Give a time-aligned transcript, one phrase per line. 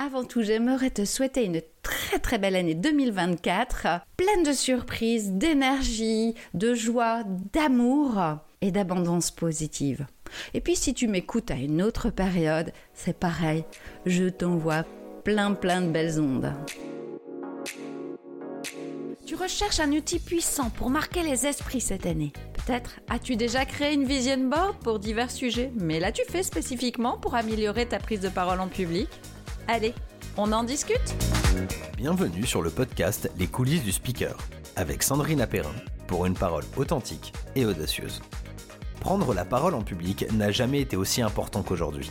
[0.00, 6.36] Avant tout, j'aimerais te souhaiter une très très belle année 2024, pleine de surprises, d'énergie,
[6.54, 10.06] de joie, d'amour et d'abondance positive.
[10.54, 13.64] Et puis si tu m'écoutes à une autre période, c'est pareil,
[14.06, 14.84] je t'envoie
[15.24, 16.54] plein plein de belles ondes.
[19.26, 22.32] Tu recherches un outil puissant pour marquer les esprits cette année.
[22.54, 27.34] Peut-être as-tu déjà créé une vision board pour divers sujets, mais l'as-tu fait spécifiquement pour
[27.34, 29.08] améliorer ta prise de parole en public?
[29.70, 29.94] Allez,
[30.38, 31.14] on en discute
[31.98, 34.34] Bienvenue sur le podcast Les coulisses du speaker,
[34.76, 35.74] avec Sandrine Apérin,
[36.06, 38.22] pour une parole authentique et audacieuse.
[39.00, 42.10] Prendre la parole en public n'a jamais été aussi important qu'aujourd'hui.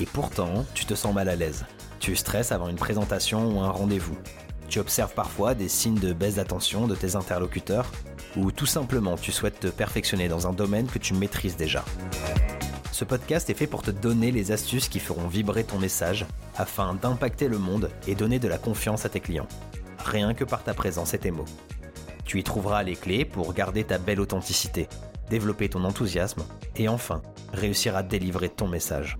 [0.00, 1.66] Et pourtant, tu te sens mal à l'aise.
[2.00, 4.18] Tu stresses avant une présentation ou un rendez-vous.
[4.68, 7.92] Tu observes parfois des signes de baisse d'attention de tes interlocuteurs
[8.36, 11.84] ou tout simplement tu souhaites te perfectionner dans un domaine que tu maîtrises déjà.
[13.00, 16.92] Ce podcast est fait pour te donner les astuces qui feront vibrer ton message afin
[16.92, 19.48] d'impacter le monde et donner de la confiance à tes clients.
[20.04, 21.46] Rien que par ta présence et tes mots.
[22.26, 24.86] Tu y trouveras les clés pour garder ta belle authenticité,
[25.30, 26.44] développer ton enthousiasme
[26.76, 27.22] et enfin
[27.54, 29.16] réussir à délivrer ton message.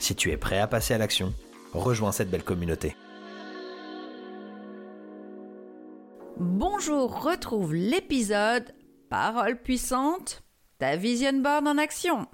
[0.00, 1.32] Si tu es prêt à passer à l'action,
[1.74, 2.96] rejoins cette belle communauté.
[6.38, 8.74] Bonjour, retrouve l'épisode
[9.10, 10.42] Parole puissante,
[10.80, 12.26] ta vision board en action.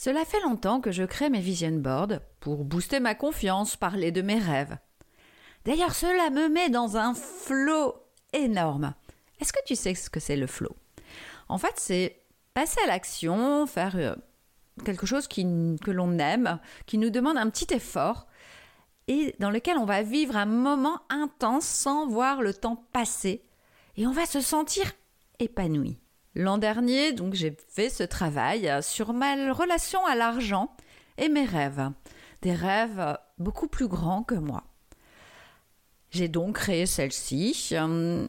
[0.00, 4.22] Cela fait longtemps que je crée mes vision boards pour booster ma confiance, parler de
[4.22, 4.78] mes rêves.
[5.64, 7.96] D'ailleurs, cela me met dans un flow
[8.32, 8.94] énorme.
[9.40, 10.70] Est-ce que tu sais ce que c'est le flow
[11.48, 12.22] En fait, c'est
[12.54, 14.14] passer à l'action, faire euh,
[14.84, 15.44] quelque chose qui,
[15.82, 18.28] que l'on aime, qui nous demande un petit effort
[19.08, 23.42] et dans lequel on va vivre un moment intense sans voir le temps passer
[23.96, 24.92] et on va se sentir
[25.40, 25.98] épanoui.
[26.34, 30.74] L'an dernier, donc, j'ai fait ce travail sur ma relation à l'argent
[31.16, 31.90] et mes rêves.
[32.42, 34.64] Des rêves beaucoup plus grands que moi.
[36.10, 38.26] J'ai donc créé celle-ci euh,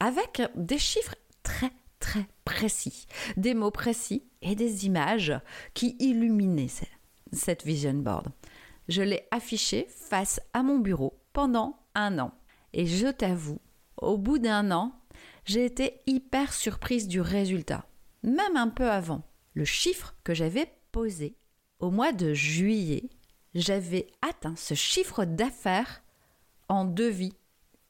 [0.00, 3.06] avec des chiffres très très précis,
[3.38, 5.32] des mots précis et des images
[5.72, 6.68] qui illuminaient
[7.32, 8.28] cette vision board.
[8.88, 12.32] Je l'ai affichée face à mon bureau pendant un an.
[12.74, 13.60] Et je t'avoue,
[13.96, 14.92] au bout d'un an,
[15.44, 17.86] j'ai été hyper surprise du résultat,
[18.22, 19.22] même un peu avant.
[19.54, 21.36] Le chiffre que j'avais posé
[21.78, 23.08] au mois de juillet,
[23.54, 26.02] j'avais atteint ce chiffre d'affaires
[26.68, 27.34] en devis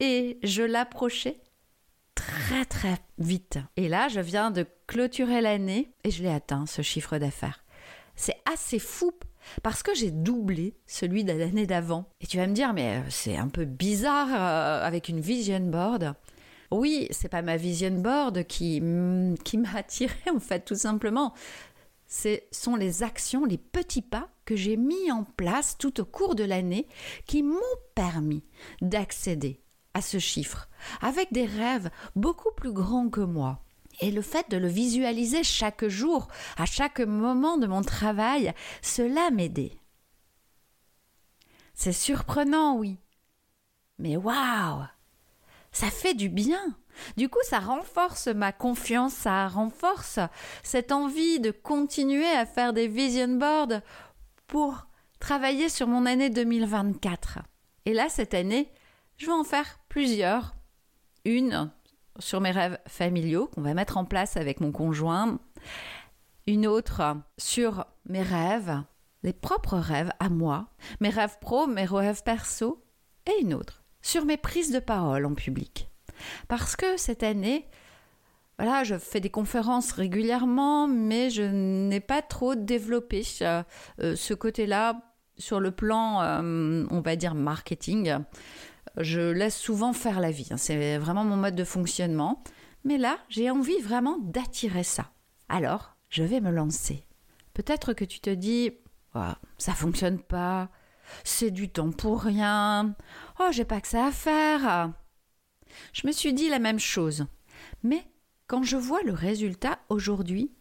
[0.00, 1.40] et je l'approchais
[2.14, 3.58] très très vite.
[3.76, 7.64] Et là, je viens de clôturer l'année et je l'ai atteint, ce chiffre d'affaires.
[8.16, 9.12] C'est assez fou
[9.62, 12.08] parce que j'ai doublé celui de l'année d'avant.
[12.20, 15.60] Et tu vas me dire, mais euh, c'est un peu bizarre euh, avec une vision
[15.60, 16.14] board.
[16.74, 18.82] Oui, c'est pas ma vision board qui,
[19.44, 21.32] qui m'a attiré en fait, tout simplement.
[22.08, 26.34] Ce sont les actions, les petits pas que j'ai mis en place tout au cours
[26.34, 26.88] de l'année
[27.26, 27.60] qui m'ont
[27.94, 28.42] permis
[28.82, 29.60] d'accéder
[29.94, 30.68] à ce chiffre,
[31.00, 33.60] avec des rêves beaucoup plus grands que moi.
[34.00, 38.52] Et le fait de le visualiser chaque jour, à chaque moment de mon travail,
[38.82, 39.78] cela m'aidait.
[41.72, 42.98] C'est surprenant, oui.
[44.00, 44.88] Mais waouh
[45.74, 46.76] ça fait du bien.
[47.16, 50.20] Du coup, ça renforce ma confiance, ça renforce
[50.62, 53.80] cette envie de continuer à faire des vision boards
[54.46, 54.86] pour
[55.18, 57.40] travailler sur mon année 2024.
[57.86, 58.70] Et là, cette année,
[59.16, 60.54] je vais en faire plusieurs.
[61.24, 61.70] Une
[62.20, 65.40] sur mes rêves familiaux qu'on va mettre en place avec mon conjoint.
[66.46, 68.82] Une autre sur mes rêves,
[69.22, 70.68] les propres rêves à moi,
[71.00, 72.84] mes rêves pro, mes rêves perso.
[73.26, 75.90] Et une autre sur mes prises de parole en public.
[76.46, 77.66] Parce que cette année,
[78.58, 83.62] voilà, je fais des conférences régulièrement, mais je n'ai pas trop développé euh,
[84.00, 85.00] euh, ce côté-là
[85.38, 88.18] sur le plan, euh, on va dire, marketing.
[88.98, 90.48] Je laisse souvent faire la vie.
[90.50, 90.58] Hein.
[90.58, 92.44] C'est vraiment mon mode de fonctionnement.
[92.84, 95.10] Mais là, j'ai envie vraiment d'attirer ça.
[95.48, 97.06] Alors, je vais me lancer.
[97.54, 98.70] Peut-être que tu te dis,
[99.14, 100.68] oh, ça fonctionne pas,
[101.22, 102.94] c'est du temps pour rien.
[103.40, 104.92] Oh, j'ai pas que ça à faire.
[105.92, 107.26] Je me suis dit la même chose.
[107.82, 108.06] Mais
[108.46, 110.52] quand je vois le résultat aujourd'hui,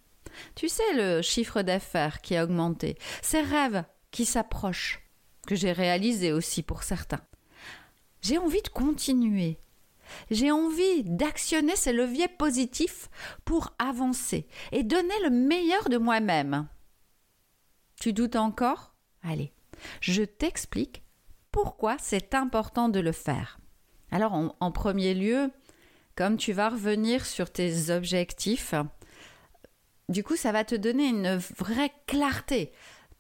[0.56, 5.02] tu sais le chiffre d'affaires qui a augmenté, ces rêves qui s'approchent,
[5.48, 7.22] que j'ai réalisés aussi pour certains.
[8.22, 9.60] J'ai envie de continuer.
[10.32, 13.10] J'ai envie d'actionner ces leviers positifs
[13.46, 16.68] pour avancer et donner le meilleur de moi-même.
[18.00, 18.94] Tu doutes encore?
[19.24, 19.54] Allez,
[20.02, 21.04] je t'explique
[21.52, 23.60] pourquoi c'est important de le faire.
[24.12, 25.52] Alors en, premier lieu,
[26.16, 28.76] comme tu vas revenir sur tes objectifs,
[30.10, 32.72] du coup ça va te donner une vraie clarté.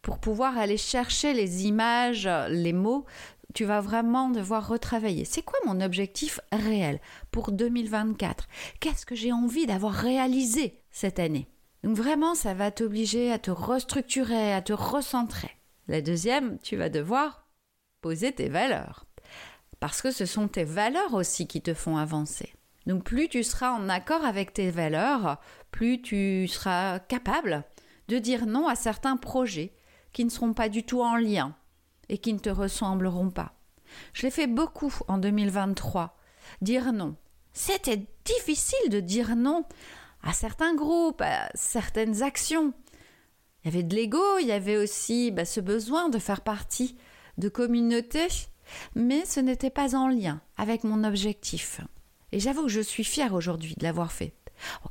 [0.01, 3.05] pour pouvoir aller chercher les images, les mots,
[3.53, 5.25] tu vas vraiment devoir retravailler.
[5.25, 6.99] C'est quoi mon objectif réel
[7.31, 8.47] pour 2024
[8.79, 11.47] Qu'est-ce que j'ai envie d'avoir réalisé cette année?
[11.83, 15.51] Donc vraiment, ça va t'obliger à te restructurer, à te recentrer.
[15.87, 17.47] La deuxième, tu vas devoir
[18.01, 19.05] poser tes valeurs.
[19.79, 22.53] Parce que ce sont tes valeurs aussi qui te font avancer.
[22.85, 25.39] Donc plus tu seras en accord avec tes valeurs,
[25.71, 27.63] plus tu seras capable
[28.07, 29.73] de dire non à certains projets
[30.11, 31.55] qui ne seront pas du tout en lien
[32.09, 33.53] et qui ne te ressembleront pas.
[34.13, 36.17] Je l'ai fait beaucoup en 2023.
[36.61, 37.15] Dire non.
[37.53, 39.65] C'était difficile de dire non
[40.23, 42.73] à certains groupes, à certaines actions.
[43.63, 46.97] Il y avait de l'ego, il y avait aussi bah, ce besoin de faire partie
[47.37, 48.27] de communautés,
[48.95, 51.81] mais ce n'était pas en lien avec mon objectif.
[52.31, 54.33] Et j'avoue que je suis fière aujourd'hui de l'avoir fait.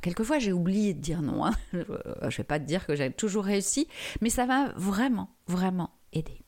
[0.01, 1.45] quelquefois, j'ai oublié de dire non.
[1.45, 1.53] Hein.
[1.73, 3.87] Je ne vais pas te dire que j'ai toujours réussi,
[4.21, 6.41] mais ça m'a vraiment, vraiment aidé.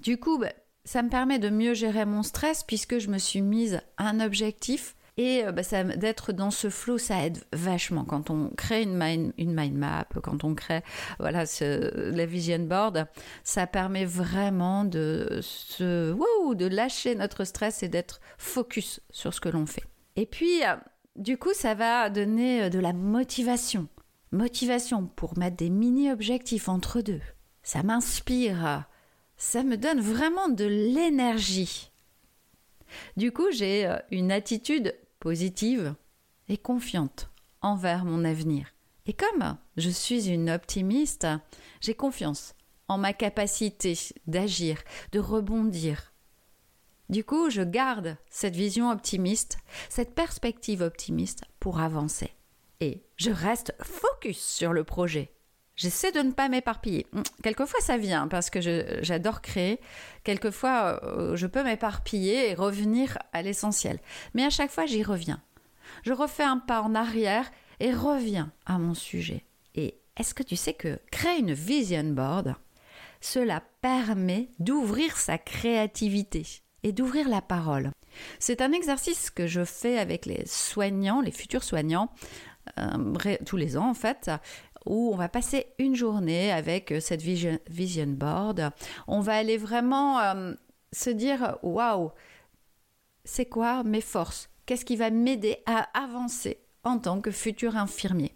[0.00, 0.52] Du coup, bah,
[0.84, 4.96] ça me permet de mieux gérer mon stress puisque je me suis mise un objectif
[5.16, 5.62] et euh, bah,
[5.96, 10.06] d'être dans ce flow, ça aide vachement quand on crée une mind, une mind map,
[10.22, 10.82] quand on crée
[11.18, 13.06] voilà la vision board,
[13.44, 19.40] ça permet vraiment de se, wow, de lâcher notre stress et d'être focus sur ce
[19.40, 19.84] que l'on fait.
[20.16, 20.74] Et puis, euh,
[21.16, 23.88] du coup, ça va donner euh, de la motivation,
[24.32, 27.20] motivation pour mettre des mini objectifs entre deux.
[27.62, 28.84] Ça m'inspire
[29.36, 31.90] ça me donne vraiment de l'énergie.
[33.16, 34.94] Du coup, j'ai une attitude
[35.24, 35.94] positive
[36.50, 37.30] et confiante
[37.62, 38.66] envers mon avenir.
[39.06, 41.26] Et comme je suis une optimiste,
[41.80, 42.54] j'ai confiance
[42.88, 44.82] en ma capacité d'agir,
[45.12, 46.12] de rebondir.
[47.08, 49.56] Du coup, je garde cette vision optimiste,
[49.88, 52.30] cette perspective optimiste pour avancer.
[52.80, 55.33] Et je reste focus sur le projet.
[55.76, 57.06] J'essaie de ne pas m'éparpiller.
[57.12, 58.60] Hum, quelquefois, ça vient parce que
[59.02, 59.80] j'adore créer.
[60.22, 63.98] Quelquefois, euh, je peux m'éparpiller et revenir à l'essentiel.
[64.34, 65.42] Mais à chaque fois, j'y reviens.
[66.04, 67.50] Je refais un pas en arrière
[67.80, 69.44] et reviens à mon sujet.
[69.74, 72.54] Et est-ce que tu sais que créer une vision board,
[73.20, 76.46] cela permet d'ouvrir sa créativité
[76.82, 77.90] et d'ouvrir la parole?
[78.38, 82.10] C'est un exercice que je fais avec les soignants, les futurs soignants,
[82.78, 84.30] euh, tous les ans en fait,
[84.86, 87.58] où on va passer une journée avec euh, cette vision,
[88.08, 88.70] board.
[89.06, 90.54] On va aller vraiment euh,
[90.92, 92.10] se dire waouh,
[93.24, 94.50] c'est quoi mes forces?
[94.66, 98.34] Qu'est-ce qui va m'aider à avancer en tant que futur infirmier?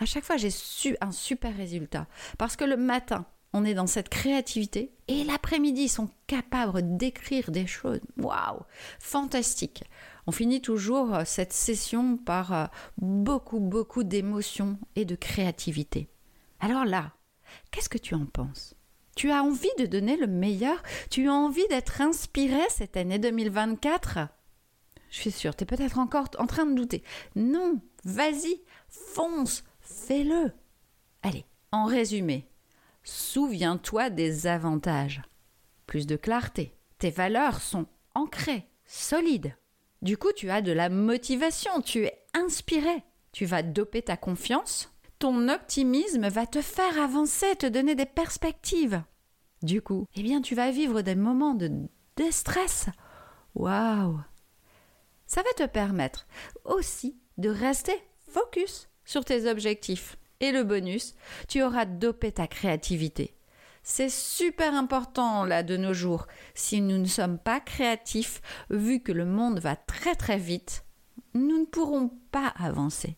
[0.00, 2.06] À chaque fois, j'ai su un super résultat.
[2.38, 7.50] Parce que le matin, on est dans cette créativité et l'après-midi, ils sont capables d'écrire
[7.50, 8.00] des choses.
[8.18, 8.60] Waouh,
[8.98, 9.84] fantastique.
[10.26, 12.66] On finit toujours euh, cette session par euh,
[12.98, 16.10] beaucoup, beaucoup d'émotions et de créativité.
[16.60, 17.12] Alors là,
[17.70, 18.74] qu'est-ce que tu en penses?
[19.16, 20.82] Tu as envie de donner le meilleur?
[21.10, 24.28] Tu as envie d'être inspiré cette année 2024
[25.10, 27.02] Je suis sûre, tu es peut-être encore en train de douter.
[27.34, 30.52] Non, vas-y, fonce, fais-le.
[31.22, 32.46] Allez, en résumé,
[33.08, 35.22] souviens-toi des avantages.
[35.86, 39.56] Plus de clarté, tes valeurs sont ancrées, solides.
[40.02, 43.02] Du coup, tu as de la motivation, tu es inspiré,
[43.32, 49.02] tu vas doper ta confiance, ton optimisme va te faire avancer, te donner des perspectives.
[49.62, 52.86] Du coup, eh bien, tu vas vivre des moments de déstress.
[53.54, 54.20] Waouh
[55.26, 56.26] Ça va te permettre
[56.64, 60.18] aussi de rester focus sur tes objectifs.
[60.40, 61.14] Et le bonus,
[61.48, 63.34] tu auras dopé ta créativité.
[63.82, 66.26] C'est super important là de nos jours.
[66.54, 70.84] Si nous ne sommes pas créatifs, vu que le monde va très très vite,
[71.34, 73.16] nous ne pourrons pas avancer.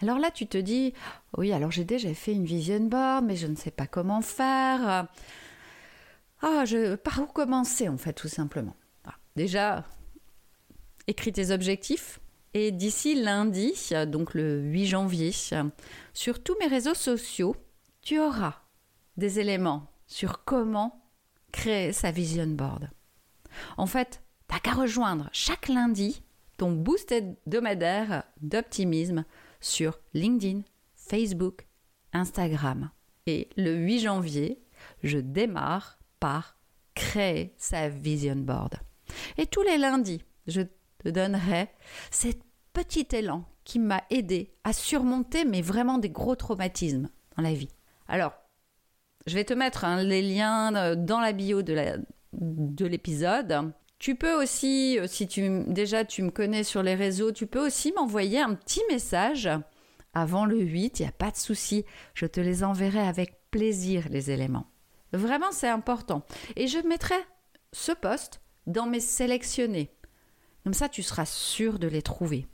[0.00, 0.94] Alors là, tu te dis,
[1.36, 5.06] oui, alors j'ai déjà fait une vision board, mais je ne sais pas comment faire.
[6.40, 8.74] Ah, je, par où commencer en fait, tout simplement?
[9.04, 9.84] Ah, déjà,
[11.06, 12.20] écris tes objectifs.
[12.52, 13.74] Et d'ici lundi,
[14.08, 15.32] donc le 8 janvier,
[16.12, 17.54] sur tous mes réseaux sociaux,
[18.02, 18.62] tu auras
[19.16, 21.04] des éléments sur comment
[21.52, 22.90] créer sa vision board.
[23.76, 26.22] En fait, t'as qu'à rejoindre chaque lundi
[26.56, 29.24] ton boost hebdomadaire d'optimisme
[29.60, 30.62] sur LinkedIn,
[30.94, 31.66] Facebook,
[32.12, 32.90] Instagram.
[33.26, 34.60] Et le 8 janvier,
[35.02, 36.58] je démarre par
[36.94, 38.74] créer sa vision board.
[39.38, 40.62] Et tous les lundis, je
[41.02, 41.68] te donnerai
[42.10, 42.40] cet
[42.72, 47.70] petit élan qui m'a aidé à surmonter mais vraiment des gros traumatismes dans la vie.
[48.08, 48.32] Alors,
[49.26, 53.72] je vais te mettre hein, les liens euh, dans la bio de l'épisode.
[53.98, 57.64] Tu peux aussi, euh, si tu déjà tu me connais sur les réseaux, tu peux
[57.64, 59.48] aussi m'envoyer un petit message
[60.14, 64.06] avant le 8, il n'y a pas de souci, je te les enverrai avec plaisir
[64.10, 64.66] les éléments.
[65.12, 66.24] Vraiment, c'est important.
[66.56, 67.16] Et je mettrai
[67.72, 69.90] ce poste dans mes sélectionnés.
[70.64, 72.46] Comme ça, tu seras sûr de les trouver.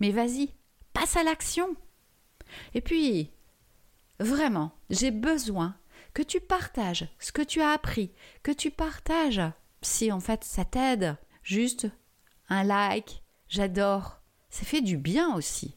[0.00, 0.50] Mais vas-y,
[0.92, 1.76] passe à l'action.
[2.74, 3.30] Et puis,
[4.20, 5.76] vraiment, j'ai besoin
[6.14, 9.42] que tu partages ce que tu as appris, que tu partages
[9.82, 11.16] si en fait ça t'aide.
[11.42, 11.88] Juste
[12.48, 14.20] un like, j'adore.
[14.50, 15.76] Ça fait du bien aussi.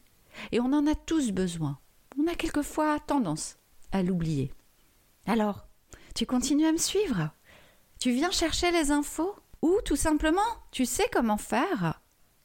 [0.52, 1.78] Et on en a tous besoin.
[2.18, 3.56] On a quelquefois tendance
[3.92, 4.52] à l'oublier.
[5.26, 5.66] Alors,
[6.14, 7.30] tu continues à me suivre?
[7.98, 9.34] Tu viens chercher les infos?
[9.62, 12.00] Ou tout simplement, tu sais comment faire?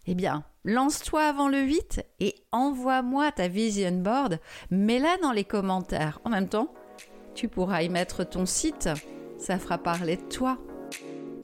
[0.07, 4.39] Eh bien, lance-toi avant le 8 et envoie-moi ta vision board.
[4.71, 6.19] Mets-la dans les commentaires.
[6.25, 6.73] En même temps,
[7.35, 8.89] tu pourras y mettre ton site.
[9.37, 10.57] Ça fera parler de toi.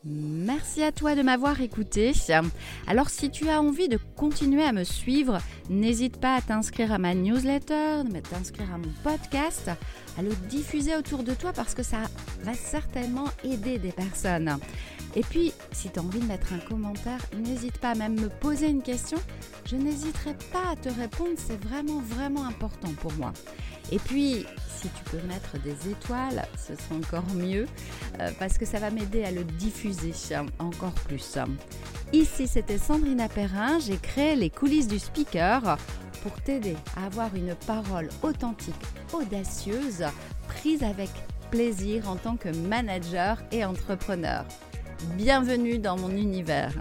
[0.10, 2.14] Merci à toi de m'avoir écouté.
[2.88, 6.98] Alors si tu as envie de continuer à me suivre, n'hésite pas à t'inscrire à
[6.98, 9.70] ma newsletter, à t'inscrire à mon podcast,
[10.18, 11.98] à le diffuser autour de toi parce que ça
[12.42, 14.58] va certainement aider des personnes.
[15.16, 18.30] Et puis, si tu as envie de mettre un commentaire, n'hésite pas à même me
[18.30, 19.18] poser une question.
[19.66, 23.34] Je n'hésiterai pas à te répondre, c'est vraiment, vraiment important pour moi.
[23.92, 24.46] Et puis,
[24.78, 27.66] si tu peux mettre des étoiles, ce sera encore mieux,
[28.20, 30.14] euh, parce que ça va m'aider à le diffuser
[30.60, 31.38] encore plus.
[32.14, 35.78] Ici, c'était Sandrina Perrin, j'ai créé les coulisses du speaker
[36.22, 38.76] pour t'aider à avoir une parole authentique,
[39.14, 40.04] audacieuse,
[40.48, 41.10] prise avec
[41.52, 44.46] plaisir en tant que manager et entrepreneur.
[45.04, 46.72] Bienvenue dans mon univers.